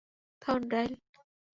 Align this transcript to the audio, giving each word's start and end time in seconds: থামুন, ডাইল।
থামুন, 0.41 0.63
ডাইল। 0.71 0.91